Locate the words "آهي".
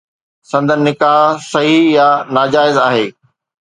2.89-3.09